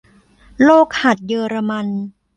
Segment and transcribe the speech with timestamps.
[0.63, 1.87] โรคหัดเยอรมัน